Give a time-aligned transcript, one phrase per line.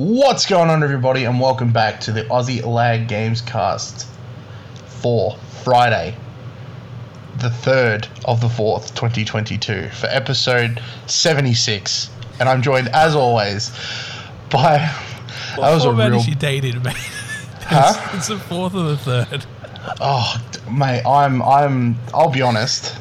[0.00, 4.08] What's going on, everybody, and welcome back to the Aussie Lag Games Cast
[4.86, 6.16] for Friday,
[7.36, 12.08] the 3rd of the 4th, 2022, for episode 76.
[12.38, 13.78] And I'm joined, as always,
[14.50, 14.78] by.
[15.56, 16.22] What that was a real.
[16.22, 16.96] she dated, mate?
[17.60, 17.92] Huh?
[18.06, 19.44] It's, it's the fourth or the third.
[20.00, 21.42] Oh, mate, I'm.
[21.42, 21.98] I'm.
[22.14, 22.96] I'll be honest.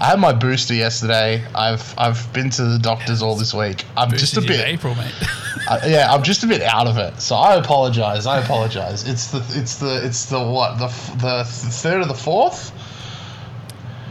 [0.00, 1.44] I had my booster yesterday.
[1.54, 3.84] I've I've been to the doctors all this week.
[3.96, 4.74] I'm just a Boosted you in bit.
[4.74, 5.12] April, mate.
[5.68, 8.26] Uh, yeah, I'm just a bit out of it, so I apologize.
[8.26, 9.06] I apologize.
[9.06, 10.86] It's the it's the it's the what the
[11.18, 12.72] the third or the fourth?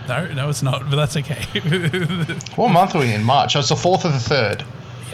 [0.07, 0.89] no, no, it's not.
[0.89, 1.43] But that's okay.
[2.55, 3.23] What month are we in?
[3.23, 3.55] March.
[3.55, 4.63] Oh, it's the fourth of the third.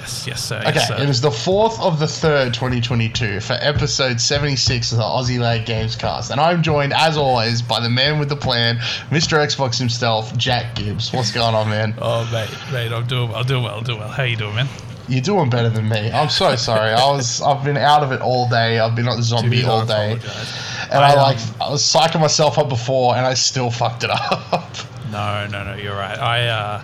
[0.05, 0.57] Yes, yes, sir.
[0.59, 0.95] Okay, Yes, sir.
[1.01, 5.65] it is the fourth of the third, 2022, for episode 76 of the Aussie Lag
[5.65, 8.77] Games Cast, and I'm joined as always by the man with the plan,
[9.09, 9.37] Mr.
[9.43, 11.11] Xbox himself, Jack Gibbs.
[11.11, 11.95] What's going on, man?
[11.99, 14.09] Oh, mate, mate, I'm doing, I'm doing well, I'm doing well.
[14.09, 14.67] How you doing, man?
[15.07, 16.11] You're doing better than me.
[16.11, 16.89] I'm so sorry.
[16.91, 18.79] I was I've been out of it all day.
[18.79, 20.13] I've been on the zombie Dude, all day.
[20.13, 20.87] apologise.
[20.89, 24.03] And I, I, um, like I was psyching myself up before, and I still fucked
[24.03, 24.63] it up.
[25.11, 26.17] No, no, no, you're right.
[26.17, 26.83] I, uh,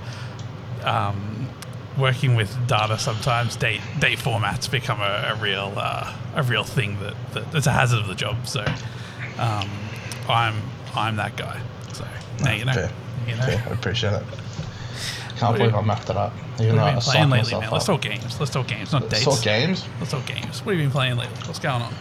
[0.84, 1.31] um,
[1.98, 7.00] working with data sometimes, date date formats become a, a real uh, a real thing
[7.00, 8.48] that, that it's a hazard of the job.
[8.48, 8.62] So,
[9.38, 9.70] um,
[10.30, 10.56] I'm
[10.96, 11.60] I'm that guy.
[11.94, 12.06] So
[12.44, 12.74] now you know.
[12.74, 12.92] Fair.
[13.28, 13.48] You know.
[13.48, 14.24] Yeah, I appreciate it.
[15.38, 16.34] Can't What believe I mapped it up.
[16.34, 17.72] What Even have though you been playing lately, man?
[17.72, 18.40] Let's talk games.
[18.40, 19.24] Let's talk games, not dates.
[19.24, 19.86] Sort games.
[20.00, 20.60] Let's talk games.
[20.64, 21.36] What have you been playing lately?
[21.46, 21.94] What's going on?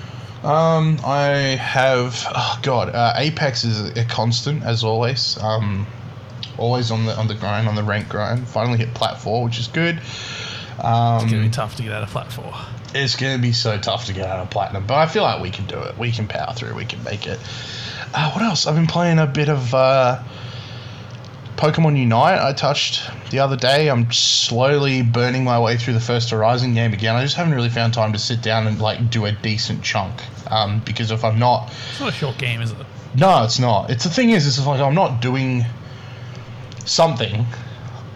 [0.42, 2.22] Um, I have.
[2.34, 5.36] Oh God, uh, Apex is a constant as always.
[5.38, 5.86] Um,
[6.60, 8.46] always on the on the grind, on the rank grind.
[8.46, 9.96] Finally hit plat four, which is good.
[9.96, 12.52] It's gonna be Um, tough to get out of flat four.
[12.94, 15.50] it's gonna be so tough to get out of platinum, but I feel like we
[15.50, 15.98] can do it.
[15.98, 16.74] We can power through.
[16.74, 17.38] We can make it.
[18.14, 18.66] Uh, what else?
[18.66, 20.22] I've been playing a bit of uh,
[21.56, 22.40] Pokemon Unite.
[22.40, 23.88] I touched the other day.
[23.90, 27.14] I'm slowly burning my way through the first Horizon game again.
[27.14, 30.14] I just haven't really found time to sit down and like do a decent chunk.
[30.50, 32.78] Um, because if I'm not, It's not a short game, is it?
[33.14, 33.90] no, it's not.
[33.90, 35.64] It's the thing is, it's like I'm not doing
[36.84, 37.46] something.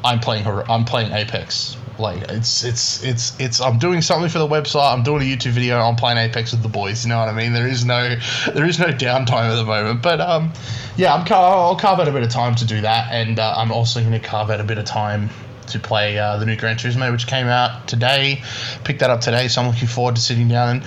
[0.04, 0.44] I'm playing.
[0.44, 1.76] Hor- I'm playing Apex.
[1.98, 3.60] Like it's it's it's it's.
[3.60, 4.92] I'm doing something for the website.
[4.92, 5.78] I'm doing a YouTube video.
[5.78, 7.04] I'm playing Apex with the boys.
[7.04, 7.53] You know what I mean?
[7.53, 8.16] There is no
[8.53, 10.03] there is no downtime at the moment.
[10.03, 10.53] But um,
[10.97, 13.70] yeah, I'm I'll carve out a bit of time to do that, and uh, I'm
[13.70, 15.30] also going to carve out a bit of time
[15.69, 18.42] to play uh, the new Gran Turismo, which came out today.
[18.84, 20.82] Picked that up today, so I'm looking forward to sitting down and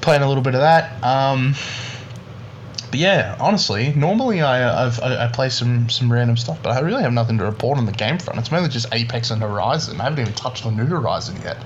[0.00, 1.02] playing a little bit of that.
[1.04, 1.54] Um,
[2.92, 7.02] but yeah, honestly, normally I, I've, I play some some random stuff, but I really
[7.02, 8.38] have nothing to report on the game front.
[8.38, 9.98] It's mainly just Apex and Horizon.
[9.98, 11.56] I haven't even touched the new Horizon yet.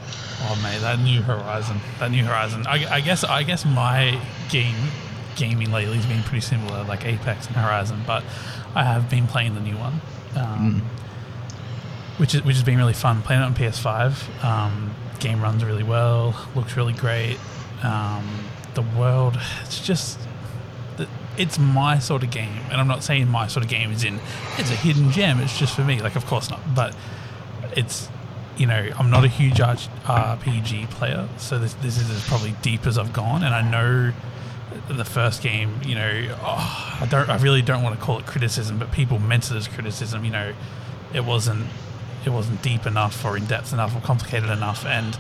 [0.43, 2.65] Oh mate, that new Horizon, that new Horizon.
[2.69, 4.77] I, I guess I guess my game
[5.35, 8.23] gaming lately has been pretty similar, like Apex and Horizon, but
[8.77, 10.01] I have been playing the new one,
[10.37, 10.83] um,
[12.19, 13.23] which is which has been really fun.
[13.23, 17.37] Playing it on PS5, um, game runs really well, looks really great.
[17.83, 18.45] Um,
[18.75, 20.21] the world, it's just.
[21.39, 24.21] It's my sort of game, and I'm not saying my sort of game is in.
[24.59, 25.41] It's a hidden gem.
[25.41, 26.01] It's just for me.
[26.01, 26.61] Like, of course not.
[26.75, 26.97] But
[27.77, 28.09] it's
[28.57, 32.87] you know, I'm not a huge RPG player, so this this is as probably deep
[32.87, 34.13] as I've gone, and I know
[34.89, 38.27] the first game, you know, oh, I don't, I really don't want to call it
[38.27, 40.25] criticism, but people meant it as criticism.
[40.25, 40.55] You know,
[41.13, 41.67] it wasn't,
[42.25, 45.19] it wasn't deep enough, or in depth enough, or complicated enough, and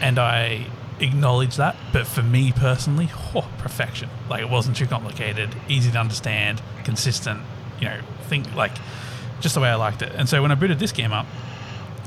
[0.00, 0.66] and I
[1.00, 1.76] acknowledge that.
[1.92, 4.08] But for me personally, oh, perfection.
[4.28, 7.40] Like it wasn't too complicated, easy to understand, consistent.
[7.80, 8.72] You know, think like
[9.40, 10.12] just the way I liked it.
[10.14, 11.26] And so when I booted this game up,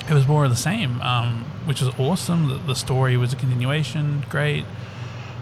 [0.09, 2.49] it was more of the same, um, which was awesome.
[2.49, 4.65] The, the story was a continuation, great.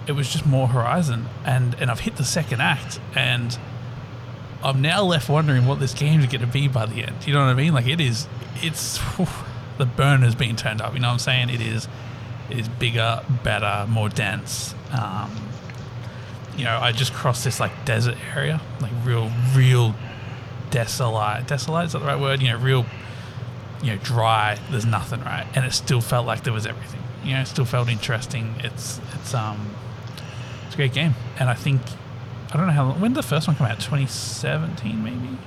[0.07, 3.57] It was just more Horizon, and and I've hit the second act, and
[4.63, 7.27] I'm now left wondering what this game is going to be by the end.
[7.27, 7.73] You know what I mean?
[7.73, 8.99] Like it is, it's
[9.77, 10.93] the burn has been turned up.
[10.93, 11.49] You know what I'm saying?
[11.49, 11.87] It is,
[12.49, 14.73] is bigger, better, more dense.
[14.91, 15.35] Um,
[16.55, 19.95] you know, I just crossed this like desert area, like real, real
[20.71, 21.47] desolate.
[21.47, 22.41] Desolate is that the right word?
[22.41, 22.85] You know, real
[23.81, 24.57] you know, dry.
[24.71, 25.45] There's nothing, right?
[25.55, 27.01] And it still felt like there was everything.
[27.23, 28.55] You know, it still felt interesting.
[28.59, 29.75] It's it's um,
[30.65, 31.81] it's a great game, and I think
[32.53, 33.01] I don't know how long.
[33.01, 33.79] When did the first one come out?
[33.79, 35.37] 2017, maybe.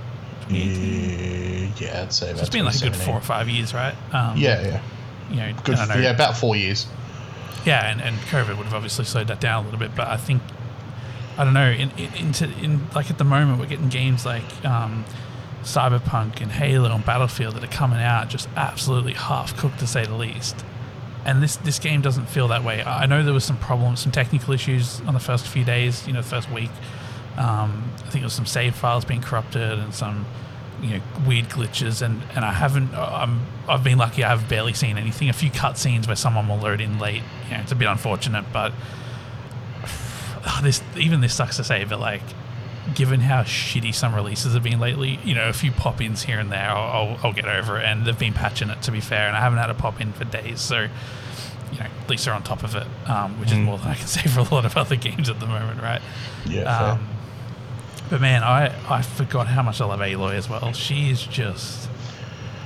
[0.49, 1.73] 2018.
[1.79, 3.95] Yeah, I'd say so it's been like a good four or five years, right?
[4.13, 4.83] Um, Yeah, yeah,
[5.31, 5.77] You know, good.
[5.77, 6.03] I don't know.
[6.03, 6.87] Yeah, about four years.
[7.65, 10.17] Yeah, and, and COVID would have obviously slowed that down a little bit, but I
[10.17, 10.43] think
[11.37, 11.71] I don't know.
[11.71, 15.05] In, in in like at the moment, we're getting games like um,
[15.62, 20.05] Cyberpunk and Halo and Battlefield that are coming out just absolutely half cooked to say
[20.05, 20.65] the least.
[21.25, 22.83] And this this game doesn't feel that way.
[22.83, 26.07] I I know there was some problems, some technical issues on the first few days.
[26.07, 26.71] You know, the first week.
[27.37, 30.27] Um, I think there was some save files being corrupted and some
[30.82, 32.94] you know weird glitches, and, and I haven't.
[32.94, 34.25] I'm I've been lucky.
[34.25, 35.29] I've barely seen anything.
[35.29, 37.23] A few cutscenes where someone will load in late.
[37.49, 38.73] You know, it's a bit unfortunate, but
[40.62, 42.23] this even this sucks to say, but like
[42.94, 46.38] given how shitty some releases have been lately, you know, a few pop ins here
[46.38, 47.85] and there, I'll, I'll, I'll, get over it.
[47.85, 50.12] And they've been patching it, to be fair, and I haven't had a pop in
[50.12, 50.61] for days.
[50.61, 50.88] So,
[51.73, 53.53] you know, at least they're on top of it, um, which mm.
[53.53, 55.83] is more than I can say for a lot of other games at the moment,
[55.83, 56.03] right?
[56.47, 56.62] Yeah.
[56.62, 57.09] Um,
[58.11, 60.73] but man, I, I forgot how much I love Aloy as well.
[60.73, 61.89] She is just.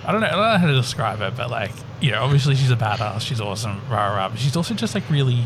[0.04, 0.26] I don't know.
[0.26, 1.70] I don't know how to describe her, but like,
[2.00, 3.20] you know, obviously she's a badass.
[3.20, 4.30] She's awesome, rah rah.
[4.30, 5.44] But she's also just like really,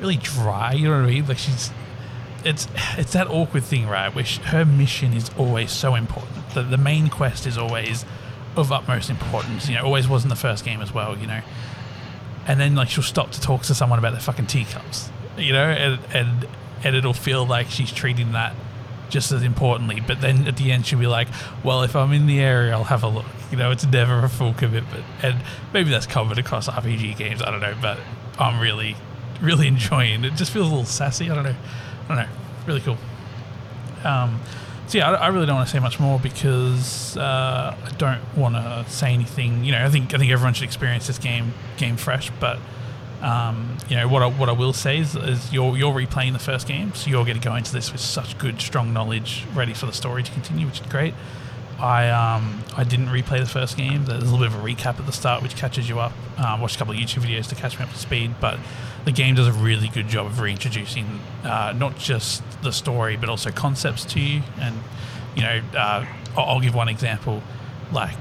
[0.00, 0.72] really dry.
[0.72, 1.26] You know what I mean?
[1.26, 1.70] Like she's
[2.44, 4.12] it's it's that awkward thing, right?
[4.12, 6.50] Which her mission is always so important.
[6.54, 8.04] The the main quest is always
[8.56, 9.68] of utmost importance.
[9.68, 11.16] You know, always was in the first game as well.
[11.16, 11.40] You know,
[12.46, 15.10] and then like she'll stop to talk to someone about their fucking teacups.
[15.36, 16.48] You know, and and
[16.82, 18.54] and it'll feel like she's treating that
[19.08, 20.00] just as importantly.
[20.00, 21.28] But then at the end, she'll be like,
[21.62, 24.28] "Well, if I'm in the area, I'll have a look." You know, it's never a
[24.28, 25.40] full commitment, and
[25.72, 27.42] maybe that's covered across RPG games.
[27.42, 27.98] I don't know, but
[28.38, 28.96] I'm really,
[29.40, 30.34] really enjoying it.
[30.34, 31.30] Just feels a little sassy.
[31.30, 31.56] I don't know.
[32.04, 32.28] I don't know.
[32.66, 32.98] Really cool.
[34.04, 34.40] Um,
[34.86, 38.22] so yeah, I, I, really don't want to say much more because uh, I don't
[38.36, 39.64] want to say anything.
[39.64, 42.30] You know, I think I think everyone should experience this game game fresh.
[42.40, 42.58] But
[43.22, 46.38] um, you know what I, what I will say is, is, you're you're replaying the
[46.38, 49.74] first game, so you're going to go into this with such good, strong knowledge, ready
[49.74, 51.14] for the story to continue, which is great.
[51.78, 54.04] I um, I didn't replay the first game.
[54.04, 56.12] There's a little bit of a recap at the start, which catches you up.
[56.38, 58.58] Um, watched a couple of YouTube videos to catch me up to speed, but
[59.04, 63.28] the game does a really good job of reintroducing uh, not just the story but
[63.28, 64.42] also concepts to you.
[64.60, 64.76] And
[65.34, 66.04] you know, uh,
[66.36, 67.42] I'll give one example,
[67.92, 68.18] like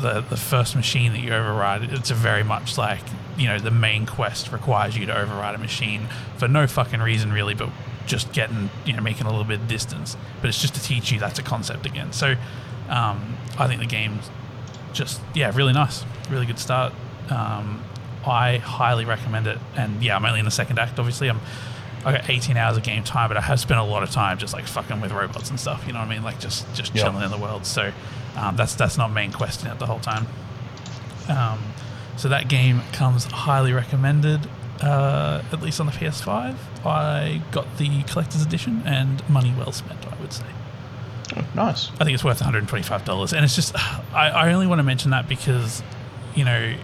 [0.00, 1.84] the the first machine that you override.
[1.92, 3.02] It's a very much like
[3.36, 7.32] you know the main quest requires you to override a machine for no fucking reason
[7.32, 7.70] really, but
[8.06, 10.16] just getting you know making a little bit of distance.
[10.40, 12.12] But it's just to teach you that's a concept again.
[12.12, 12.34] So
[12.88, 14.30] um, I think the game's
[14.92, 16.92] just yeah really nice, really good start.
[17.30, 17.82] Um,
[18.26, 19.58] I highly recommend it.
[19.76, 20.98] And yeah, I'm only in the second act.
[20.98, 21.40] Obviously, I'm
[22.04, 24.36] I got 18 hours of game time, but I have spent a lot of time
[24.38, 25.84] just like fucking with robots and stuff.
[25.86, 26.22] You know what I mean?
[26.22, 27.04] Like just just yep.
[27.04, 27.64] chilling in the world.
[27.66, 27.92] So
[28.36, 30.26] um, that's that's not main quest in it the whole time.
[31.28, 31.58] Um,
[32.16, 34.48] so that game comes highly recommended.
[34.80, 40.04] Uh, at least on the PS5, I got the collector's edition and money well spent.
[40.12, 40.46] I would say.
[41.36, 41.90] Oh, nice.
[41.92, 43.74] I think it's worth 125 dollars, and it's just
[44.14, 45.82] I, I only want to mention that because
[46.34, 46.74] you know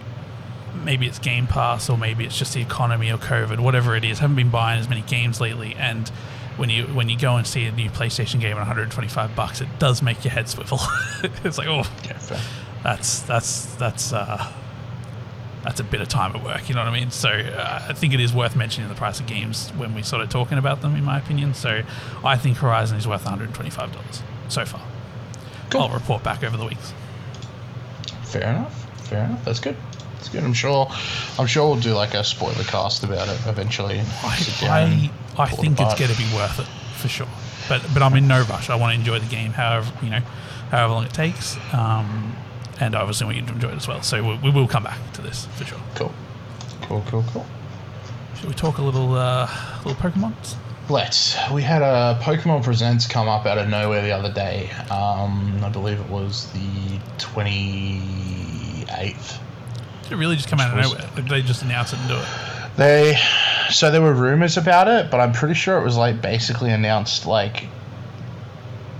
[0.83, 4.19] maybe it's Game Pass or maybe it's just the economy or COVID, whatever it is.
[4.19, 6.09] I haven't been buying as many games lately, and
[6.57, 9.67] when you when you go and see a new PlayStation game at 125 bucks, it
[9.79, 10.79] does make your head swivel.
[11.43, 12.41] it's like, oh, yeah,
[12.83, 14.51] that's that's that's uh,
[15.63, 16.69] that's a bit of time at work.
[16.69, 17.11] You know what I mean?
[17.11, 20.29] So uh, I think it is worth mentioning the price of games when we started
[20.29, 21.53] talking about them, in my opinion.
[21.53, 21.83] So
[22.23, 24.81] I think Horizon is worth 125 dollars so far.
[25.69, 25.81] Cool.
[25.81, 26.93] I'll report back over the weeks.
[28.23, 29.07] Fair enough.
[29.07, 29.45] Fair enough.
[29.45, 29.77] That's good.
[30.15, 30.43] That's good.
[30.43, 30.87] I'm sure.
[31.39, 34.01] I'm sure we'll do like a spoiler cast about it eventually.
[34.23, 36.67] I I, think it it's going to be worth it
[36.97, 37.27] for sure.
[37.69, 38.69] But but I'm in no rush.
[38.69, 40.21] I want to enjoy the game, however you know,
[40.69, 41.57] however long it takes.
[41.73, 42.35] Um,
[42.79, 44.01] and obviously want you to enjoy it as well.
[44.01, 45.79] So we, we will come back to this for sure.
[45.95, 46.11] Cool.
[46.83, 47.03] Cool.
[47.07, 47.23] Cool.
[47.27, 47.45] Cool.
[48.35, 49.47] Should we talk a little uh,
[49.85, 50.33] little Pokemon?
[50.89, 51.37] Let's.
[51.51, 54.71] We had a Pokemon Presents come up out of nowhere the other day.
[54.89, 58.01] Um, I believe it was the twenty
[58.97, 59.39] eighth
[60.03, 61.09] Did it really just come out of nowhere?
[61.15, 62.25] Like they just announce it and do it?
[62.77, 63.17] They,
[63.69, 67.25] so there were rumors about it, but I'm pretty sure it was like basically announced
[67.25, 67.65] like,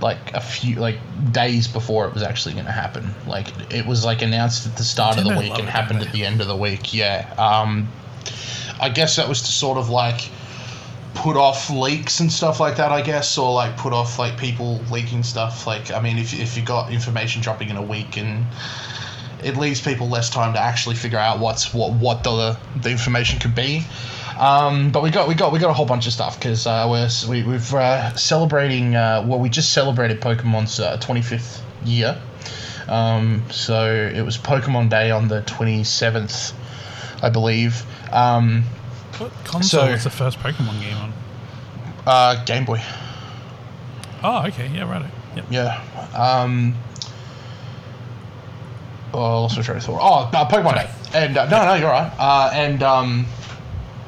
[0.00, 0.98] like a few like
[1.32, 3.14] days before it was actually going to happen.
[3.26, 6.24] Like it was like announced at the start of the week and happened at the
[6.24, 6.92] end of the week.
[6.92, 7.32] Yeah.
[7.38, 7.88] Um,
[8.80, 10.28] I guess that was to sort of like
[11.14, 14.80] put off leaks and stuff like that, I guess, or like put off like people
[14.90, 15.66] leaking stuff.
[15.66, 18.44] Like, I mean, if, if you got information dropping in a week and
[19.44, 23.38] it leaves people less time to actually figure out what's what what the the information
[23.38, 23.84] could be.
[24.38, 26.86] Um, but we got we got we got a whole bunch of stuff because uh,
[26.90, 28.96] we're we, we're uh, celebrating.
[28.96, 32.20] Uh, well, we just celebrated Pokemon's uh, 25th year.
[32.88, 36.52] Um, so it was Pokemon Day on the 27th,
[37.22, 37.84] I believe.
[38.12, 38.64] Um,
[39.18, 41.12] what console so, was the first Pokemon game on?
[42.06, 42.82] Uh, Game Boy.
[44.24, 44.68] Oh, okay.
[44.68, 45.10] Yeah, right.
[45.36, 45.44] Yep.
[45.50, 45.82] Yeah.
[46.14, 46.74] Um,
[49.14, 50.00] oh, I lost my train of thought.
[50.00, 50.90] Oh, uh, Pokemon Day.
[51.14, 52.12] And uh, no, no, you're right.
[52.18, 53.26] Uh, and um,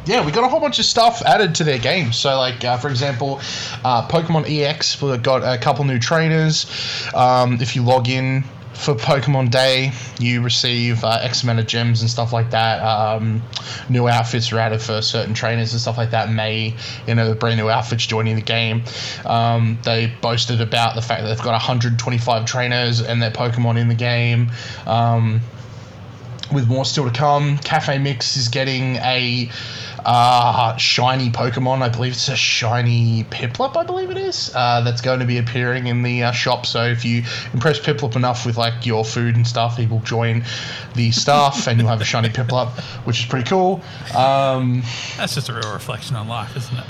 [0.06, 2.12] yeah, we got a whole bunch of stuff added to their game.
[2.12, 3.40] So, like uh, for example,
[3.84, 6.66] uh, Pokemon EX got a couple new trainers.
[7.14, 8.44] Um, if you log in
[8.74, 12.82] for Pokemon Day, you receive uh, X amount of gems and stuff like that.
[12.82, 13.42] Um,
[13.88, 16.30] new outfits are added for certain trainers and stuff like that.
[16.30, 16.74] May,
[17.06, 18.82] you know, brand new outfits joining the game.
[19.24, 23.88] Um, they boasted about the fact that they've got 125 trainers and their Pokemon in
[23.88, 24.50] the game.
[24.86, 25.40] Um,
[26.52, 29.50] with more still to come, Cafe Mix is getting a
[30.04, 31.82] uh, shiny Pokemon.
[31.82, 33.76] I believe it's a shiny Piplup.
[33.76, 34.50] I believe it is.
[34.54, 36.66] Uh, that's going to be appearing in the uh, shop.
[36.66, 40.44] So if you impress Piplup enough with like your food and stuff, he will join
[40.94, 42.70] the staff, and you'll have a shiny Piplup,
[43.06, 43.82] which is pretty cool.
[44.14, 44.82] Um,
[45.16, 46.84] That's just a real reflection on life, isn't it?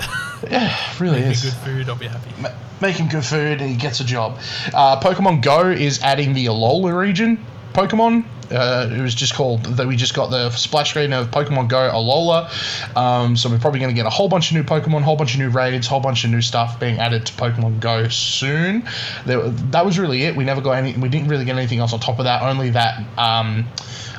[0.51, 1.43] yeah, really Make is.
[1.43, 2.29] good food, I'll be happy.
[2.41, 2.49] Ma-
[2.81, 4.37] Make him good food and he gets a job.
[4.73, 7.43] Uh, Pokemon Go is adding the Alola region
[7.75, 8.25] Pokemon.
[8.51, 11.77] Uh, it was just called that we just got the splash screen of Pokemon Go
[11.77, 12.47] Alola.
[12.95, 15.33] Um, so we're probably going to get a whole bunch of new Pokemon, whole bunch
[15.33, 18.87] of new raids, whole bunch of new stuff being added to Pokemon Go soon.
[19.25, 20.35] There, that was really it.
[20.35, 20.93] We never got any.
[20.93, 22.43] We didn't really get anything else on top of that.
[22.43, 23.03] Only that.
[23.17, 23.65] Um,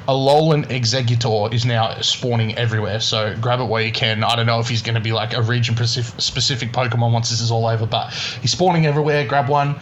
[0.07, 4.23] Alolan Exeggutor is now spawning everywhere, so grab it where you can.
[4.23, 7.41] I don't know if he's going to be like a region specific Pokemon once this
[7.41, 9.27] is all over, but he's spawning everywhere.
[9.27, 9.77] Grab one.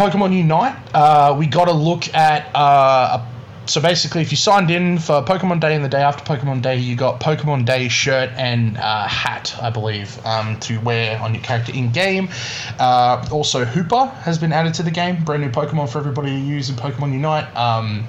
[0.00, 2.56] Pokemon Unite, uh, we got to look at.
[2.56, 6.24] Uh, a, so basically, if you signed in for Pokemon Day and the day after
[6.24, 11.20] Pokemon Day, you got Pokemon Day shirt and uh, hat, I believe, um, to wear
[11.20, 12.30] on your character in game.
[12.78, 16.46] Uh, also, Hoopa has been added to the game, brand new Pokemon for everybody to
[16.46, 17.54] use in Pokemon Unite.
[17.54, 18.06] Um,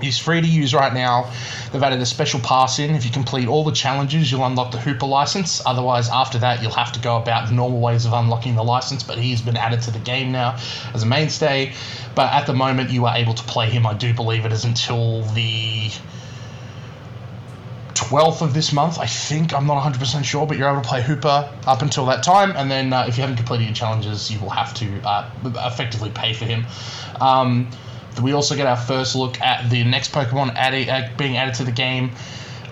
[0.00, 1.30] He's free to use right now.
[1.72, 2.94] They've added a special pass in.
[2.94, 5.62] If you complete all the challenges, you'll unlock the Hoopa license.
[5.64, 9.02] Otherwise, after that, you'll have to go about the normal ways of unlocking the license.
[9.02, 10.58] But he's been added to the game now
[10.94, 11.72] as a mainstay.
[12.14, 13.86] But at the moment, you are able to play him.
[13.86, 15.90] I do believe it is until the
[17.94, 19.54] 12th of this month, I think.
[19.54, 22.52] I'm not 100% sure, but you're able to play Hoopa up until that time.
[22.56, 26.10] And then uh, if you haven't completed your challenges, you will have to uh, effectively
[26.10, 26.64] pay for him.
[27.20, 27.70] Um,
[28.22, 31.64] we also get our first look at the next Pokemon added, uh, being added to
[31.64, 32.12] the game.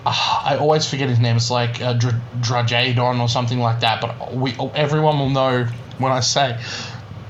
[0.04, 1.36] Uh, I always forget his name.
[1.36, 4.00] It's like uh, or something like that.
[4.00, 5.64] But we, everyone will know
[5.98, 6.58] when I say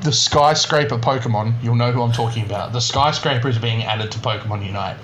[0.02, 1.62] the skyscraper Pokemon.
[1.62, 2.72] You'll know who I'm talking about.
[2.72, 4.96] The skyscraper is being added to Pokemon Unite.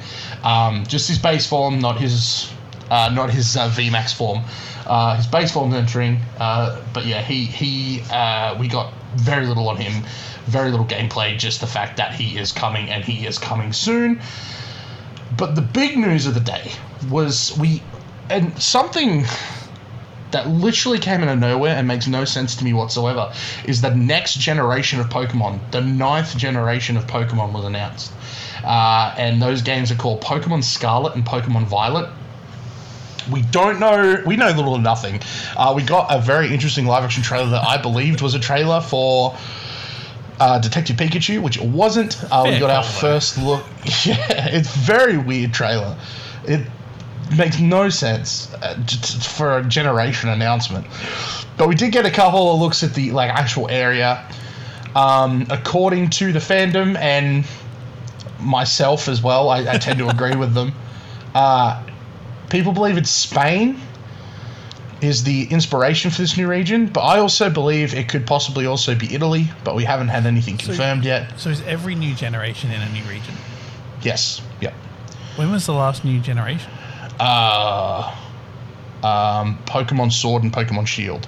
[0.44, 2.52] Um, just his base form, not his,
[2.90, 4.44] uh, not his uh, VMAX form.
[4.86, 6.20] Uh, his base form's entering.
[6.38, 8.02] Uh, but yeah, he he.
[8.10, 10.04] Uh, we got very little on him.
[10.46, 11.38] Very little gameplay.
[11.38, 14.20] Just the fact that he is coming and he is coming soon.
[15.36, 16.72] But the big news of the day
[17.10, 17.82] was we,
[18.30, 19.24] and something
[20.34, 23.32] that literally came out of nowhere and makes no sense to me whatsoever
[23.64, 28.12] is the next generation of Pokemon, the ninth generation of Pokemon was announced.
[28.64, 32.10] Uh, and those games are called Pokemon Scarlet and Pokemon Violet.
[33.30, 35.20] We don't know, we know little or nothing.
[35.56, 38.80] Uh, we got a very interesting live action trailer that I believed was a trailer
[38.80, 39.36] for
[40.40, 42.22] uh, Detective Pikachu, which it wasn't.
[42.30, 43.64] Uh, we got our first look.
[44.04, 45.96] Yeah, it's very weird trailer.
[46.46, 46.66] It
[47.36, 48.82] makes no sense uh,
[49.36, 50.86] for a generation announcement.
[51.56, 54.26] But we did get a couple of looks at the like actual area.
[54.94, 57.44] Um, according to the fandom and
[58.40, 60.72] myself as well, I, I tend to agree with them.
[61.34, 61.82] Uh,
[62.54, 63.80] people believe it's Spain
[65.00, 68.94] is the inspiration for this new region, but I also believe it could possibly also
[68.94, 71.38] be Italy, but we haven't had anything confirmed yet.
[71.38, 73.34] So is every new generation in a new region?
[74.02, 74.72] Yes, yep.
[75.34, 76.70] When was the last new generation?
[77.18, 78.14] Uh,
[79.02, 81.26] um, Pokemon Sword and Pokemon Shield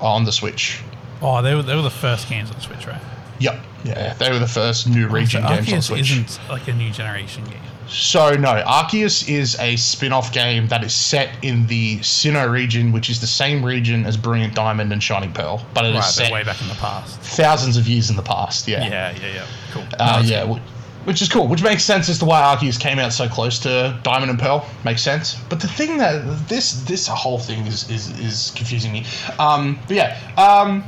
[0.00, 0.82] on the Switch.
[1.22, 3.00] Oh, they were, they were the first games on Switch, right?
[3.38, 6.10] Yep, yeah, they were the first new region so games on Arceus Switch.
[6.10, 7.60] isn't like a new generation game.
[7.88, 13.08] So no, Arceus is a spin-off game that is set in the Sinnoh region, which
[13.08, 16.32] is the same region as Brilliant Diamond and Shining Pearl, but it is Right, set
[16.32, 17.20] way back in the past.
[17.20, 18.66] thousands of years in the past.
[18.66, 19.46] Yeah, Yeah, yeah, yeah.
[19.72, 19.84] Cool.
[20.00, 21.46] uh, yeah, wh- which is cool.
[21.46, 24.66] Which makes sense as to why Arceus came out so close to Diamond and Pearl.
[24.84, 25.36] Makes sense.
[25.48, 29.04] But the thing that this this whole thing is is, is confusing me.
[29.38, 30.82] Um, but yeah, um,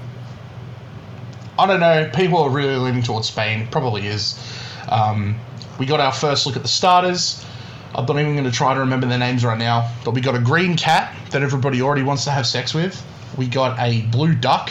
[1.57, 2.11] I don't know.
[2.13, 3.69] People are really leaning towards Spain.
[3.71, 4.37] Probably is.
[4.89, 5.37] Um,
[5.79, 7.45] we got our first look at the starters.
[7.95, 9.93] I'm not even going to try to remember their names right now.
[10.05, 13.03] But we got a green cat that everybody already wants to have sex with.
[13.37, 14.71] We got a blue duck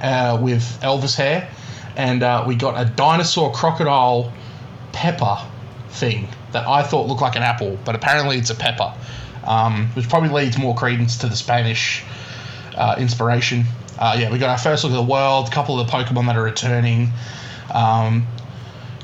[0.00, 1.50] uh, with Elvis hair,
[1.96, 4.32] and uh, we got a dinosaur crocodile
[4.92, 5.38] pepper
[5.90, 8.92] thing that I thought looked like an apple, but apparently it's a pepper,
[9.44, 12.04] um, which probably leads more credence to the Spanish
[12.76, 13.64] uh, inspiration.
[13.98, 16.26] Uh, yeah, we got our first look at the world, a couple of the Pokemon
[16.26, 17.10] that are returning.
[17.72, 18.26] Um,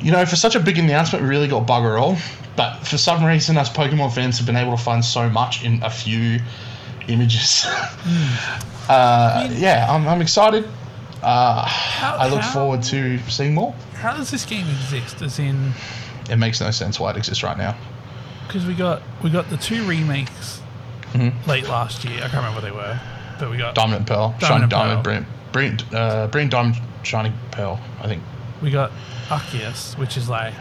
[0.01, 2.17] you know, for such a big announcement, we really got bugger all.
[2.57, 5.83] But for some reason, us Pokemon fans have been able to find so much in
[5.83, 6.41] a few
[7.09, 7.65] images.
[8.89, 10.69] uh, yeah, I'm, I'm excited.
[11.23, 13.75] Uh, How- I look how- forward to seeing more.
[13.95, 15.21] How does this game exist?
[15.23, 15.73] As in,
[16.31, 17.77] It makes no sense why it exists right now.
[18.47, 20.61] because we got we got the two remakes
[21.13, 21.33] Mhm.
[21.47, 22.19] late last year.
[22.19, 22.99] I can't remember what they were,
[23.39, 25.03] but we got Diamond and Pearl, Diamond Shining and Diamond, Pearl.
[25.03, 27.81] Brilliant, Brilliant, uh, Brilliant Diamond, Shining Pearl.
[28.03, 28.23] I think.
[28.63, 28.91] We got
[29.29, 30.55] Arceus, which is like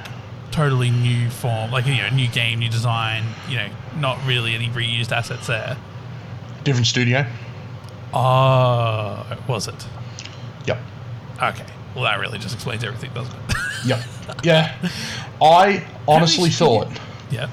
[0.52, 3.24] totally new form, like you know, new game, new design.
[3.50, 5.78] You know, not really any reused assets there.
[6.64, 7.26] Different studio.
[8.14, 9.86] Oh, was it?
[10.66, 10.80] Yep.
[11.42, 11.66] Okay.
[11.94, 13.56] Well, that really just explains everything, doesn't it?
[13.86, 14.00] Yep.
[14.44, 14.76] Yeah.
[15.40, 16.88] I honestly thought
[17.30, 17.48] yeah.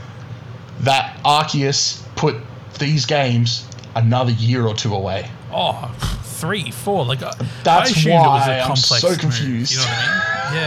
[0.80, 2.36] that Arceus put
[2.78, 5.28] these games another year or two away.
[5.52, 5.94] Oh,
[6.34, 7.04] three, four.
[7.04, 9.72] Like uh, That's I assumed it was why a I'm complex so move, confused.
[9.72, 10.20] You know what I mean?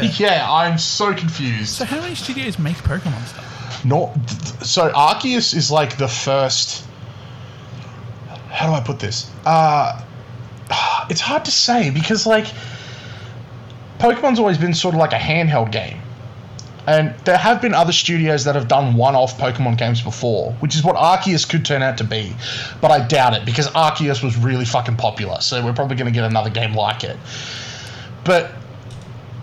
[0.04, 0.12] Yeah.
[0.18, 1.70] Yeah, I'm so confused.
[1.70, 3.86] So how many studios make Pokemon stuff?
[3.86, 4.14] Not
[4.66, 6.86] so Arceus is like the first.
[8.50, 9.30] How do I put this?
[9.46, 10.02] Uh,
[11.10, 12.48] it's hard to say because like
[14.00, 16.00] Pokemon's always been sort of like a handheld game.
[16.88, 20.86] And there have been other studios that have done one-off Pokemon games before, which is
[20.86, 22.34] what Arceus could turn out to be.
[22.79, 26.17] But I doubt it because Arceus was really fucking popular, so we're probably going to
[26.17, 27.17] get another game like it.
[28.24, 28.51] But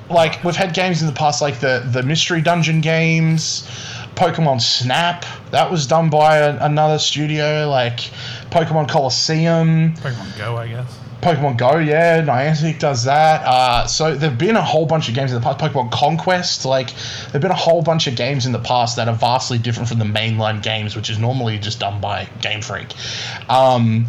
[0.08, 3.66] like we've had games in the past like the the mystery dungeon games
[4.14, 8.10] pokemon snap that was done by a, another studio like
[8.50, 10.98] pokemon colosseum Pokemon Go, I guess.
[11.24, 15.32] Pokemon go yeah niantic does that uh, so there've been a whole bunch of games
[15.32, 16.90] in the past pokemon conquest like
[17.32, 19.98] there've been a whole bunch of games in the past that are vastly different from
[19.98, 22.88] the mainline games which is normally just done by game freak
[23.48, 24.06] um,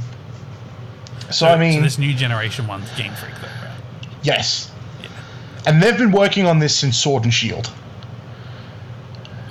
[1.31, 3.77] so, i mean this new generation one's Game Freak, though, right?
[4.21, 4.71] yes
[5.65, 7.71] and they've been working on this since sword and shield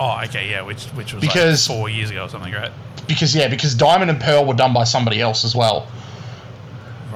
[0.01, 2.73] Oh, okay, yeah, which which was Because- like four years ago or something, right?
[3.07, 5.87] because yeah, because Diamond and Pearl were done by somebody else as well.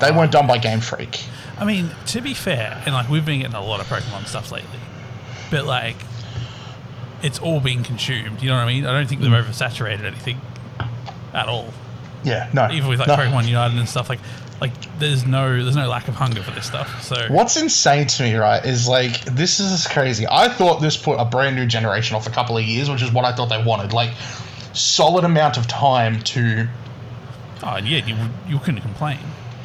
[0.01, 1.25] They weren't done by Game Freak.
[1.59, 4.53] I mean, to be fair, and like we've been getting a lot of Pokemon stuff
[4.53, 4.79] lately,
[5.51, 5.97] but like
[7.23, 8.43] it's all being consumed.
[8.43, 8.87] You know what I mean?
[8.87, 9.43] I don't think they've mm.
[9.43, 10.41] oversaturated anything
[11.35, 11.73] at all.
[12.25, 12.71] Yeah, no.
[12.71, 13.17] Even with like no.
[13.17, 14.21] Pokemon United and stuff, like
[14.61, 17.03] like there's no there's no lack of hunger for this stuff.
[17.03, 20.27] So What's insane to me, right, is like this is crazy.
[20.29, 23.13] I thought this put a brand new generation off a couple of years, which is
[23.13, 23.93] what I thought they wanted.
[23.93, 24.11] Like
[24.73, 26.69] solid amount of time to
[27.63, 28.17] oh yeah, you
[28.49, 29.19] you couldn't complain.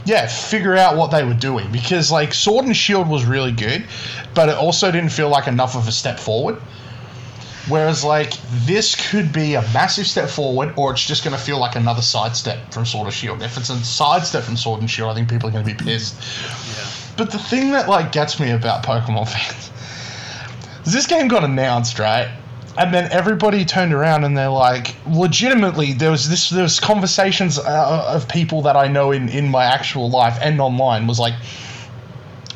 [0.06, 3.86] Yeah, figure out what they were doing because like Sword and Shield was really good,
[4.34, 6.58] but it also didn't feel like enough of a step forward.
[7.70, 8.34] Whereas like
[8.66, 12.02] this could be a massive step forward, or it's just going to feel like another
[12.02, 13.42] sidestep from Sword and Shield.
[13.42, 15.82] If it's a sidestep from Sword and Shield, I think people are going to be
[15.82, 16.16] pissed.
[16.78, 16.90] Yeah.
[17.16, 19.72] But the thing that like gets me about Pokemon fans
[20.86, 22.30] is this game got announced, right?
[22.78, 27.60] And then everybody turned around and they're like, legitimately, there was this, there was conversations
[27.60, 31.36] uh, of people that I know in in my actual life and online was like,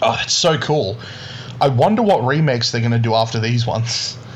[0.02, 0.98] oh, it's so cool.
[1.62, 4.18] I wonder what remakes they're gonna do after these ones.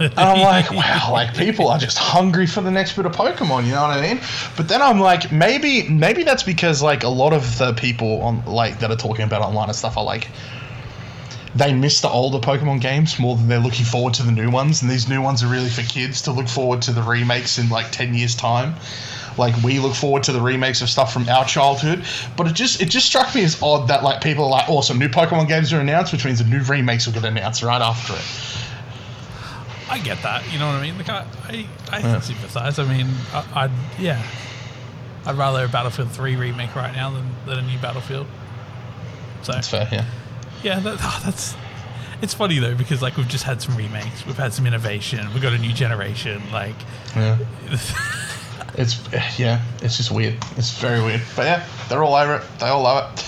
[0.00, 3.66] And I'm like, wow, like people are just hungry for the next bit of Pokemon,
[3.66, 4.20] you know what I mean?
[4.56, 8.42] But then I'm like, maybe maybe that's because like a lot of the people on
[8.46, 10.28] like that are talking about online and stuff are like
[11.54, 14.82] they miss the older Pokemon games more than they're looking forward to the new ones,
[14.82, 17.68] and these new ones are really for kids to look forward to the remakes in
[17.68, 18.74] like ten years time.
[19.38, 22.04] Like we look forward to the remakes of stuff from our childhood,
[22.36, 24.78] but it just it just struck me as odd that like people are like, oh,
[24.78, 27.80] awesome, new Pokemon games are announced, which means the new remakes will get announced right
[27.80, 28.22] after it.
[29.88, 30.52] I get that.
[30.52, 30.96] You know what I mean?
[30.98, 32.12] Like I, I, I Yeah.
[32.12, 32.78] can sympathize.
[32.78, 34.22] I mean, I, I'd yeah,
[35.26, 38.26] I'd rather a Battlefield Three remake right now than, than a new Battlefield.
[39.42, 40.04] So That's fair, yeah.
[40.62, 41.54] Yeah, that, oh, that's.
[42.22, 45.42] It's funny though because like we've just had some remakes, we've had some innovation, we've
[45.42, 46.42] got a new generation.
[46.52, 46.76] Like,
[47.16, 47.38] Yeah.
[48.74, 49.00] It's
[49.38, 50.36] yeah, it's just weird.
[50.56, 51.20] It's very weird.
[51.34, 52.42] But yeah, they're all over it.
[52.60, 53.24] They all love it.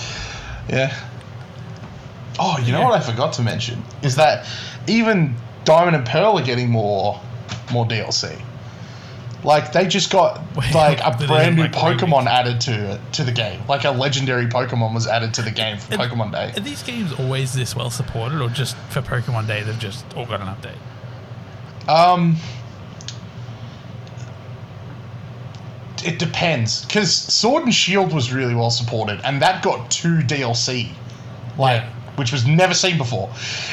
[0.73, 0.95] Yeah.
[2.39, 2.85] Oh, you know Yeah.
[2.89, 4.47] what I forgot to mention is that
[4.87, 7.19] even Diamond and Pearl are getting more
[7.73, 8.39] more DLC.
[9.43, 10.41] Like they just got
[10.73, 13.59] like a brand new like, Pokemon added to to the game.
[13.67, 16.53] Like a legendary Pokemon was added to the game for Pokemon Day.
[16.55, 20.25] are these games always this well supported, or just for Pokemon Day they've just all
[20.25, 21.89] got an update?
[21.89, 22.37] Um,
[26.05, 30.89] it depends because Sword and Shield was really well supported, and that got two DLC,
[31.57, 31.89] like Yeah.
[32.15, 33.29] which was never seen before.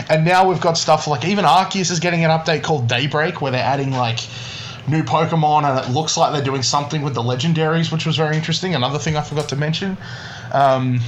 [0.08, 3.50] And now we've got stuff like even Arceus is getting an update called Daybreak, where
[3.52, 4.20] they're adding like
[4.88, 8.36] new Pokemon, and it looks like they're doing something with the legendaries, which was very
[8.36, 8.74] interesting.
[8.74, 9.96] Another thing I forgot to mention.
[10.52, 11.00] Um,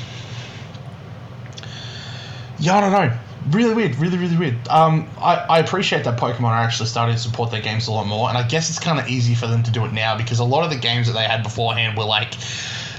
[2.59, 3.19] yeah, I don't know.
[3.51, 4.69] Really weird, really, really weird.
[4.69, 8.07] Um, I, I appreciate that Pokemon are actually starting to support their games a lot
[8.07, 10.39] more, and I guess it's kind of easy for them to do it now because
[10.39, 12.35] a lot of the games that they had beforehand were like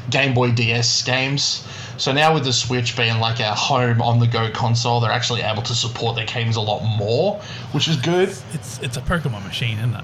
[0.09, 1.65] Game Boy DS games.
[1.97, 5.41] So now with the Switch being like a home on the go console, they're actually
[5.41, 7.39] able to support their games a lot more,
[7.71, 8.29] which is good.
[8.53, 10.03] It's it's a Pokemon machine, isn't it?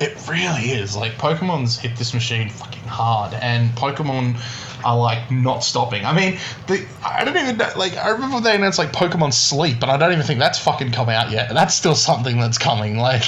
[0.00, 0.96] It really is.
[0.96, 4.40] Like Pokemon's hit this machine fucking hard, and Pokemon
[4.84, 6.04] are like not stopping.
[6.04, 9.80] I mean, the I don't even know, like I remember they announced like Pokemon Sleep,
[9.80, 11.52] but I don't even think that's fucking come out yet.
[11.52, 12.98] That's still something that's coming.
[12.98, 13.24] Like,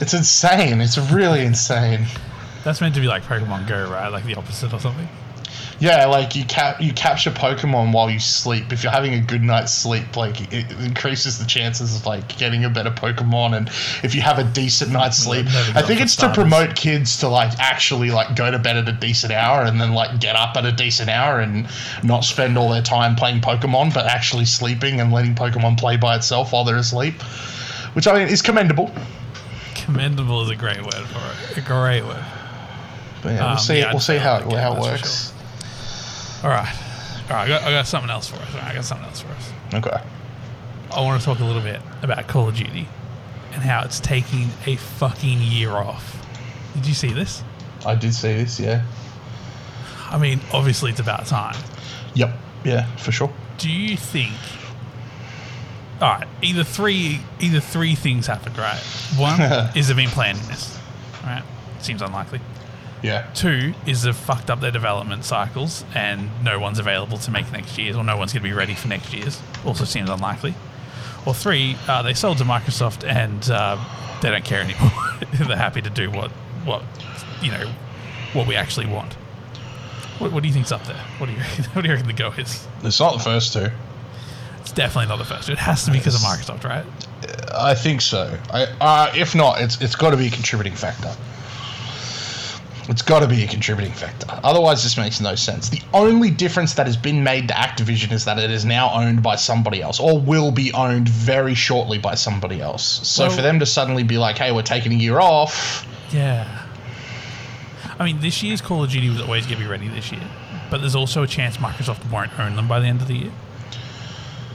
[0.00, 0.80] it's insane.
[0.80, 2.06] It's really insane.
[2.64, 4.08] That's meant to be like Pokemon Go, right?
[4.08, 5.08] Like the opposite or something.
[5.80, 8.72] Yeah, like you cap you capture Pokemon while you sleep.
[8.72, 12.64] If you're having a good night's sleep, like it increases the chances of like getting
[12.64, 13.56] a better Pokemon.
[13.56, 13.68] And
[14.04, 17.52] if you have a decent night's sleep, I think it's to promote kids to like
[17.58, 20.64] actually like go to bed at a decent hour and then like get up at
[20.64, 21.66] a decent hour and
[22.04, 26.14] not spend all their time playing Pokemon, but actually sleeping and letting Pokemon play by
[26.14, 27.20] itself while they're asleep.
[27.94, 28.92] Which I mean is commendable.
[29.74, 31.58] Commendable is a great word for it.
[31.58, 32.24] A great word.
[33.22, 33.78] But yeah, we'll Um, see.
[33.80, 35.33] yeah, we'll see how it, how it works.
[36.44, 36.68] All right,
[37.30, 37.44] all right.
[37.44, 38.54] I got, I got something else for us.
[38.54, 39.52] All right, I got something else for us.
[39.72, 40.02] Okay.
[40.92, 42.86] I want to talk a little bit about Call of Duty
[43.52, 46.22] and how it's taking a fucking year off.
[46.74, 47.42] Did you see this?
[47.86, 48.60] I did see this.
[48.60, 48.84] Yeah.
[50.10, 51.56] I mean, obviously it's about time.
[52.14, 52.36] Yep.
[52.64, 53.32] Yeah, for sure.
[53.56, 54.34] Do you think?
[56.02, 58.58] All right, either three, either three things happened.
[58.58, 58.80] Right,
[59.16, 59.40] one
[59.74, 60.78] is they've been planning this.
[61.24, 61.42] Right,
[61.80, 62.40] seems unlikely.
[63.04, 63.26] Yeah.
[63.34, 67.76] Two is they've fucked up their development cycles and no one's available to make next
[67.76, 69.42] year's, or no one's going to be ready for next year's.
[69.62, 70.54] Also seems unlikely.
[71.26, 73.76] Or three, uh, they sold to Microsoft and uh,
[74.22, 74.90] they don't care anymore.
[75.46, 76.30] They're happy to do what,
[76.64, 76.82] what,
[77.42, 77.70] you know,
[78.32, 79.12] what we actually want.
[80.18, 80.96] What, what do you think's up there?
[81.18, 82.66] What do you reckon, what do you reckon the go is?
[82.82, 83.68] It's not the first two.
[84.60, 85.48] It's definitely not the first.
[85.48, 85.52] two.
[85.52, 86.86] It has to be because of Microsoft, right?
[87.54, 88.38] I think so.
[88.50, 91.14] I, uh, if not, it's it's got to be a contributing factor.
[92.88, 94.26] It's got to be a contributing factor.
[94.44, 95.70] Otherwise, this makes no sense.
[95.70, 99.22] The only difference that has been made to Activision is that it is now owned
[99.22, 103.00] by somebody else, or will be owned very shortly by somebody else.
[103.02, 106.46] So Well- for them to suddenly be like, "Hey, we're taking a year off," Yeah.
[107.98, 110.20] I mean, this year's Call of Duty was always going to be ready this year,
[110.70, 113.32] but there's also a chance Microsoft won't own them by the end of the year.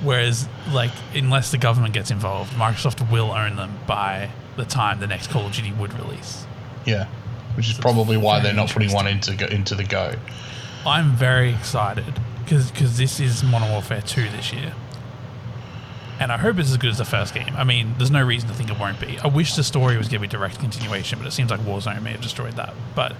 [0.01, 5.07] Whereas, like, unless the government gets involved, Microsoft will own them by the time the
[5.07, 6.45] next Call of Duty would release.
[6.85, 7.05] yeah,
[7.59, 10.13] which is probably why they're not putting one into go, into the go.
[10.85, 14.73] I'm very excited because this is Modern Warfare 2 this year.
[16.21, 17.53] And I hope it's as good as the first game.
[17.57, 19.19] I mean, there's no reason to think it won't be.
[19.19, 22.01] I wish the story was going to be direct continuation, but it seems like Warzone
[22.01, 22.73] may have destroyed that.
[22.95, 23.17] But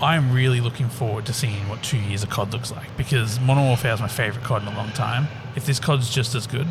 [0.00, 3.64] I'm really looking forward to seeing what two years of COD looks like because Modern
[3.64, 5.28] Warfare is my favorite COD in a long time.
[5.54, 6.66] If this COD's just as good,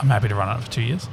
[0.00, 1.08] I'm happy to run it for two years.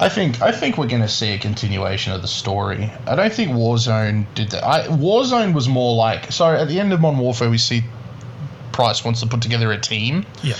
[0.00, 2.90] I think I think we're going to see a continuation of the story.
[3.06, 4.64] I don't think Warzone did that.
[4.64, 6.46] I, Warzone was more like so.
[6.46, 7.82] At the end of Modern Warfare, we see
[8.72, 10.24] Price wants to put together a team.
[10.42, 10.54] Yeah.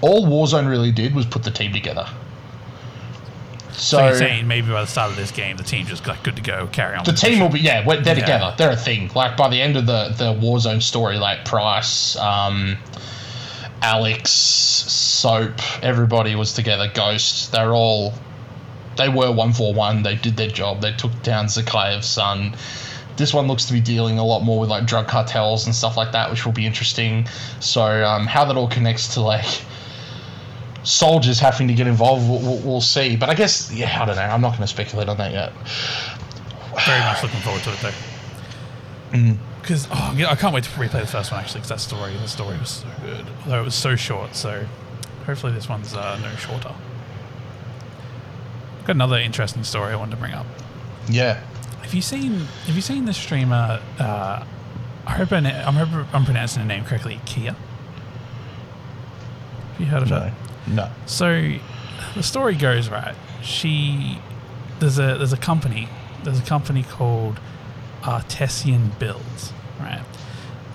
[0.00, 2.08] All Warzone really did was put the team together.
[3.72, 6.22] So, So, you're saying maybe by the start of this game, the team just got
[6.22, 7.04] good to go, carry on.
[7.04, 8.14] the team will be yeah, they're Yeah.
[8.14, 8.54] together.
[8.56, 9.10] They're a thing.
[9.14, 12.76] Like by the end of the the Warzone story, like Price, um,
[13.82, 16.90] Alex, Soap, everybody was together.
[16.92, 18.14] Ghost, they're all
[18.96, 20.02] they were one for one.
[20.02, 20.80] They did their job.
[20.80, 22.56] They took down Zakhaev's son.
[23.16, 25.96] This one looks to be dealing a lot more with like drug cartels and stuff
[25.96, 27.28] like that, which will be interesting.
[27.60, 29.62] So um, how that all connects to like
[30.82, 33.16] soldiers having to get involved, we'll, we'll, see.
[33.16, 34.22] But I guess yeah, I don't know.
[34.22, 35.52] I'm not going to speculate on that yet.
[36.86, 39.16] very much looking forward to it though.
[39.16, 39.38] Mm.
[39.60, 41.60] Because oh, I'm I can't wait to replay the first one actually.
[41.60, 43.26] Because that story, the story was so good.
[43.44, 44.66] Although it was so short, so
[45.24, 46.74] hopefully this one's uh, no shorter.
[48.86, 50.46] Got another interesting story I wanted to bring up.
[51.08, 51.42] Yeah.
[51.82, 52.40] Have you seen?
[52.66, 53.80] Have you seen the streamer?
[53.98, 54.44] Uh,
[55.06, 57.20] I hope I, hope I'm pronouncing the name correctly.
[57.26, 57.52] Kia.
[59.72, 60.32] Have you heard of her?
[60.66, 60.74] No.
[60.74, 60.90] No.
[61.06, 61.54] So
[62.14, 63.14] the story goes right.
[63.42, 64.18] She
[64.80, 65.88] there's a there's a company
[66.24, 67.38] there's a company called
[68.02, 70.02] Artesian Builds, right?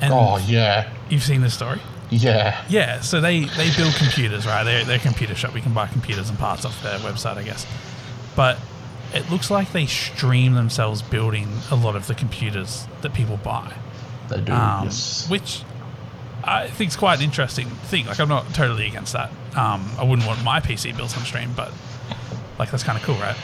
[0.02, 0.90] And Oh yeah.
[1.10, 1.80] you've seen this story?
[2.12, 2.64] Yeah.
[2.70, 3.02] Yeah.
[3.02, 4.64] So they they build computers, right?
[4.64, 5.54] They're they're a computer shop.
[5.54, 7.66] We can buy computers and parts off their website, I guess.
[8.40, 8.58] But
[9.14, 13.74] it looks like they stream themselves building a lot of the computers that people buy
[14.30, 14.54] They do.
[14.54, 15.30] um, yes.
[15.30, 15.64] which
[16.46, 18.06] I think is quite an interesting thing.
[18.06, 19.30] Like, I'm not totally against that.
[19.58, 21.74] Um, I wouldn't want my PC built on stream, but
[22.58, 23.36] like that's kind of cool, right?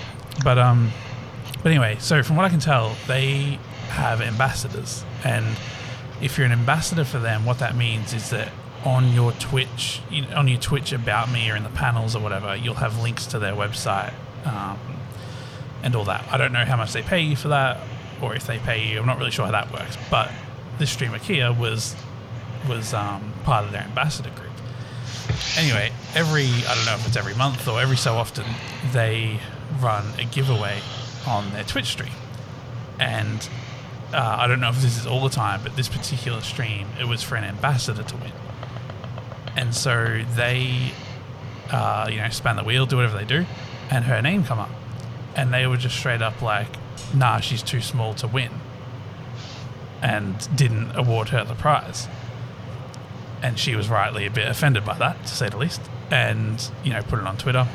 [0.45, 0.93] But um,
[1.61, 5.57] but anyway, so from what I can tell, they have ambassadors, and
[6.21, 8.49] if you're an ambassador for them, what that means is that
[8.85, 12.21] on your Twitch, you know, on your Twitch about me or in the panels or
[12.21, 14.13] whatever, you'll have links to their website
[14.45, 14.79] um,
[15.83, 16.25] and all that.
[16.31, 17.79] I don't know how much they pay you for that,
[18.21, 18.99] or if they pay you.
[18.99, 20.31] I'm not really sure how that works, but
[20.77, 21.95] this streamer Kia was
[22.67, 24.51] was um, part of their ambassador group.
[25.57, 28.45] Anyway, every I don't know if it's every month or every so often
[28.91, 29.39] they
[29.79, 30.79] run a giveaway
[31.27, 32.13] on their Twitch stream,
[32.99, 33.47] and
[34.13, 37.07] uh, I don't know if this is all the time, but this particular stream it
[37.07, 38.31] was for an ambassador to win,
[39.55, 40.91] and so they,
[41.71, 43.45] uh, you know, span the wheel, do whatever they do,
[43.89, 44.71] and her name come up,
[45.35, 46.67] and they were just straight up like,
[47.13, 48.51] "Nah, she's too small to win,"
[50.01, 52.07] and didn't award her the prize
[53.45, 56.91] and she was rightly a bit offended by that, to say the least, and you
[56.91, 57.67] know put it on Twitter.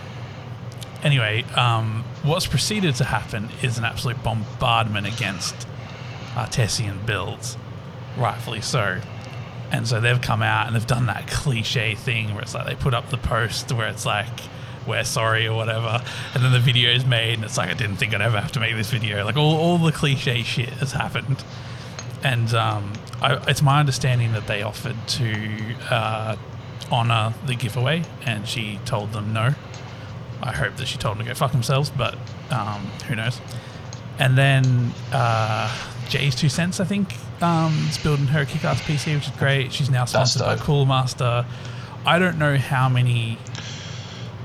[1.05, 5.69] Anyway, um, what's proceeded to happen is an absolute bombardment against
[6.37, 7.57] Artesian builds,
[8.19, 9.01] rightfully so.
[9.71, 12.75] And so they've come out and they've done that cliche thing where it's like they
[12.75, 14.41] put up the post where it's like
[14.87, 16.03] we're sorry or whatever,
[16.35, 18.53] and then the video is made and it's like I didn't think I'd ever have
[18.53, 19.25] to make this video.
[19.25, 21.45] Like all, all the cliche shit has happened,
[22.23, 26.37] and um, I, it's my understanding that they offered to uh,
[26.91, 29.55] honor the giveaway, and she told them no.
[30.43, 32.17] I hope that she told them to go fuck themselves, but
[32.51, 33.41] um, who knows.
[34.19, 35.69] And then uh,
[36.09, 39.73] JayzTwoCents, I think, um, is building her a kick-ass PC, which is great.
[39.73, 40.57] She's now sponsored by.
[40.57, 41.47] Cooler Master.
[42.05, 43.39] I don't know how many.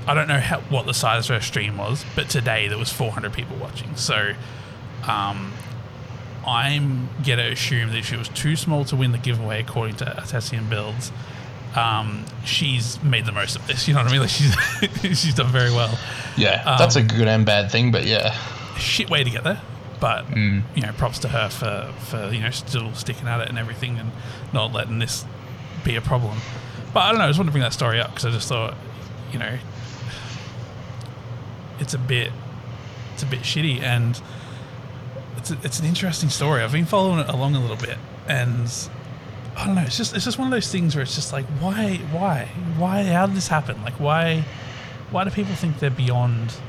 [0.06, 2.92] I don't know how, what the size of her stream was, but today there was
[2.92, 3.96] 400 people watching.
[3.96, 4.34] So
[5.08, 5.52] um,
[6.46, 10.16] I'm going to assume that she was too small to win the giveaway, according to
[10.18, 11.10] Artesian builds.
[11.74, 13.86] Um, she's made the most of this.
[13.88, 14.20] You know what I mean?
[14.20, 14.54] Like she's
[15.20, 15.98] she's done very well.
[16.36, 18.32] Yeah, Um, that's a good and bad thing, but yeah.
[18.78, 19.60] Shit way to get there,
[20.00, 20.62] but Mm.
[20.74, 23.98] you know, props to her for for you know still sticking at it and everything,
[23.98, 24.10] and
[24.54, 25.24] not letting this
[25.84, 26.38] be a problem.
[26.94, 27.24] But I don't know.
[27.24, 28.74] I just wanted to bring that story up because I just thought,
[29.32, 29.58] you know,
[31.80, 32.32] it's a bit
[33.14, 34.20] it's a bit shitty and
[35.36, 36.62] it's a, it's an interesting story.
[36.62, 38.70] I've been following it along a little bit, and
[39.56, 39.82] I don't know.
[39.82, 43.04] It's just it's just one of those things where it's just like, why, why, why?
[43.04, 43.80] How did this happen?
[43.82, 44.44] Like, why,
[45.10, 46.54] why do people think they're beyond?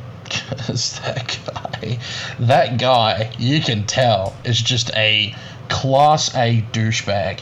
[0.50, 2.00] Because that guy,
[2.40, 5.36] that guy, you can tell is just a
[5.70, 7.42] class A douchebag.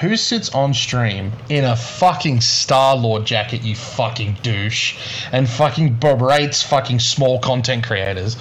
[0.00, 4.96] Who sits on stream in a fucking Star Lord jacket, you fucking douche,
[5.32, 8.36] and fucking berates fucking small content creators?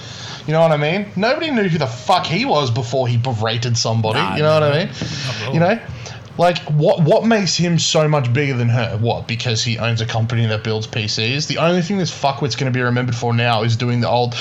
[0.48, 1.08] You know what I mean?
[1.16, 4.20] Nobody knew who the fuck he was before he berated somebody.
[4.20, 5.54] Nah, you know what I mean?
[5.54, 5.80] You know?
[6.38, 8.98] Like what what makes him so much bigger than her?
[8.98, 9.28] What?
[9.28, 11.46] Because he owns a company that builds PCs.
[11.48, 14.34] The only thing this fuckwit's going to be remembered for now is doing the old.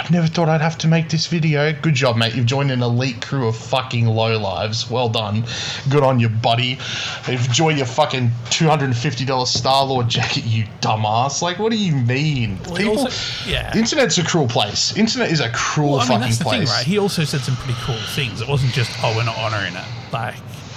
[0.00, 1.72] I never thought I'd have to make this video.
[1.72, 2.34] Good job, mate.
[2.34, 4.88] You've joined an elite crew of fucking low lives.
[4.88, 5.44] Well done.
[5.88, 6.78] Good on you, buddy.
[7.26, 11.42] Enjoy your fucking two hundred and fifty dollars Star Lord jacket, you dumbass.
[11.42, 12.58] Like, what do you mean?
[12.66, 13.72] Well, he also- yeah.
[13.72, 14.96] The internet's a cruel place.
[14.96, 16.58] Internet is a cruel Well, I mean, fucking that's the place.
[16.60, 16.86] thing, right?
[16.86, 18.40] He also said some pretty cool things.
[18.40, 19.84] It wasn't just, oh, we're not honoring it.
[20.12, 20.36] Like,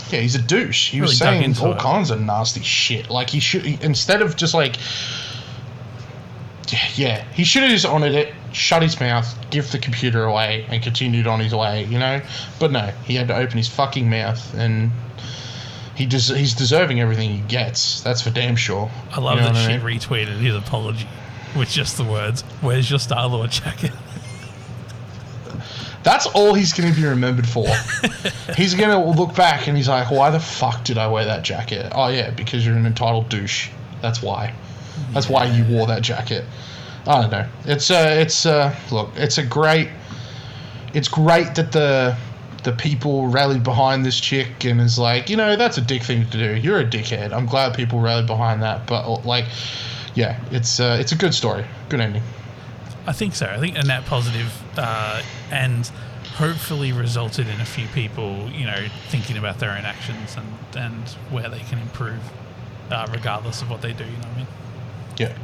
[0.10, 0.90] Yeah, he's a douche.
[0.90, 1.80] He was Really dug saying all it.
[1.80, 3.10] kinds of nasty shit.
[3.12, 4.78] Like he should he- instead of just like
[6.96, 10.82] yeah, he should have just honored it, shut his mouth, give the computer away, and
[10.84, 11.84] continued on his way.
[11.86, 12.22] You know,
[12.60, 14.92] but no, he had to open his fucking mouth, and
[15.96, 18.02] he des- he's deserving everything he gets.
[18.02, 18.90] That's for damn sure.
[19.12, 20.00] I love You know that what I she mean?
[20.00, 21.08] retweeted his apology
[21.56, 23.92] with just the words, "Where's your Star Lord jacket?"
[26.04, 27.68] That's all he's going to be remembered for.
[28.58, 31.44] he's going to look back and he's like, why the fuck did I wear that
[31.44, 31.92] jacket?
[31.94, 33.70] Oh, yeah, because you're an entitled douche.
[34.02, 34.56] That's why.
[35.12, 36.44] That's why you wore that jacket.
[37.08, 37.48] I don't know.
[37.66, 39.90] It's uh, it's uh, look, it's a great.
[40.94, 42.18] It's great that the
[42.64, 46.30] the people rallied behind this chick and is like, you know, that's a dick thing
[46.30, 46.56] to do.
[46.56, 47.32] You're a dickhead.
[47.34, 49.46] I'm glad people rallied behind that, but like,
[50.14, 52.24] yeah, it's uh, it's a good story, good ending.
[53.08, 53.48] I think so.
[53.48, 55.88] I think a net positive, uh, and
[56.36, 61.10] hopefully resulted in a few people, you know, thinking about their own actions and and
[61.32, 62.22] where they can improve,
[62.92, 64.04] uh, regardless of what they do.
[64.04, 64.48] You know what I mean?
[65.18, 65.38] Yeah.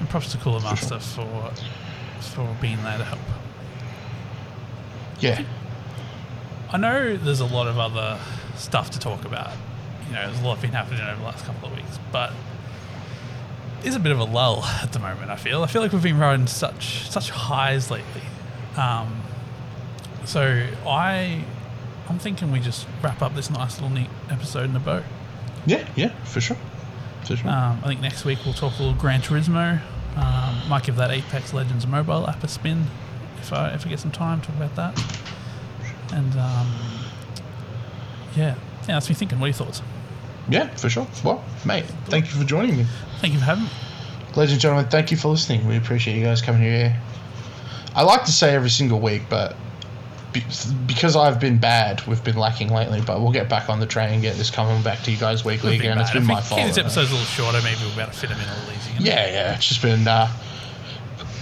[0.00, 1.52] And props to Cooler Master for
[2.20, 3.20] for being there to help.
[5.20, 5.44] Yeah.
[6.72, 8.18] I know there's a lot of other
[8.56, 9.52] stuff to talk about.
[10.08, 12.32] You know, there's a lot been happening over the last couple of weeks, but
[13.82, 15.30] it's a bit of a lull at the moment.
[15.30, 15.62] I feel.
[15.62, 18.22] I feel like we've been riding such such highs lately.
[18.76, 19.22] Um,
[20.24, 21.44] so I,
[22.08, 25.02] I'm thinking we just wrap up this nice little neat episode in a bow.
[25.66, 26.56] Yeah, yeah, for sure.
[27.26, 27.50] For sure.
[27.50, 29.80] Um, I think next week we'll talk a little Gran Turismo.
[30.16, 32.86] Um, might give that Apex Legends mobile app a spin
[33.38, 34.40] if I if I get some time.
[34.40, 34.98] Talk about that.
[36.12, 36.72] And um,
[38.36, 39.38] yeah, yeah, that's me thinking.
[39.38, 39.82] What are your thoughts?
[40.48, 41.06] Yeah, for sure.
[41.24, 42.86] Well, mate, thank you for joining me.
[43.20, 43.70] Thank you for having me.
[44.36, 45.66] Ladies and gentlemen, thank you for listening.
[45.66, 46.96] We appreciate you guys coming here.
[47.94, 49.56] I like to say every single week, but
[50.86, 53.00] because I've been bad, we've been lacking lately.
[53.00, 55.44] But we'll get back on the train and get this coming back to you guys
[55.44, 55.98] weekly again.
[55.98, 56.14] It's bad.
[56.14, 56.62] been if we my fault.
[56.66, 57.60] This episode's a little shorter.
[57.62, 58.96] Maybe we'll be able to fit them in a little easier.
[59.00, 59.54] Yeah, yeah.
[59.54, 60.30] It's just been uh,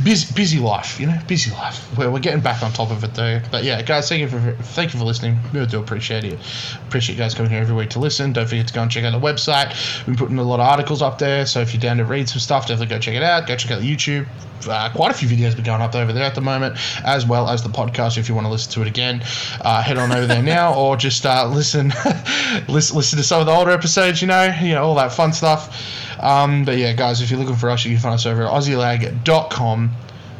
[0.03, 1.87] busy, busy life, you know, busy life.
[1.97, 3.41] We're, we're getting back on top of it though.
[3.51, 5.39] But yeah, guys, thank you for thank you for listening.
[5.53, 6.39] We really do appreciate it.
[6.87, 8.33] Appreciate you guys coming here every week to listen.
[8.33, 10.07] Don't forget to go and check out the website.
[10.07, 12.41] We're putting a lot of articles up there, so if you're down to read some
[12.41, 13.47] stuff, definitely go check it out.
[13.47, 14.27] Go check out the YouTube.
[14.69, 17.49] Uh, quite a few videos been going up over there at the moment, as well
[17.49, 18.19] as the podcast.
[18.19, 19.23] If you want to listen to it again,
[19.61, 21.89] uh, head on over there now, or just uh, listen,
[22.69, 24.21] listen, listen to some of the older episodes.
[24.21, 25.97] You know, you know all that fun stuff.
[26.21, 28.51] Um, but yeah, guys, if you're looking for us, you can find us over at
[28.51, 29.91] aussielag.com.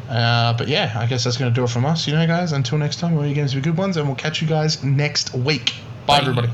[0.09, 2.51] Uh, but yeah, I guess that's going to do it from us, you know, guys.
[2.51, 5.33] Until next time, all your games be good ones, and we'll catch you guys next
[5.33, 5.73] week.
[6.05, 6.19] Bye.
[6.19, 6.21] Bye.
[6.21, 6.49] everybody.